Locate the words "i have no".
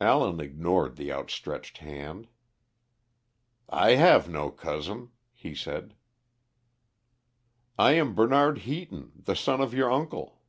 3.68-4.50